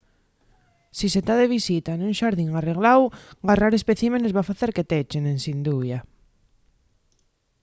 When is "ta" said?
1.27-1.35